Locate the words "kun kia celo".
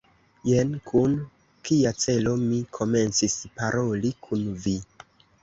0.91-2.33